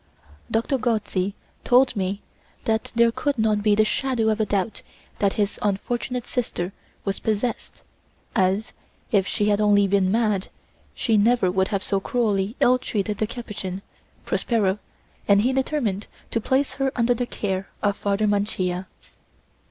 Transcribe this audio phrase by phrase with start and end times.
[0.49, 2.23] Doctor Gozzi told me
[2.63, 4.81] that there could not be the shadow of a doubt
[5.19, 6.73] that his unfortunate sister
[7.05, 7.83] was possessed,
[8.35, 8.73] as,
[9.11, 10.47] if she had only been mad,
[10.95, 13.83] she never would have so cruelly ill treated the Capuchin,
[14.25, 14.79] Prospero,
[15.27, 18.87] and he determined to place her under the care of Father Mancia.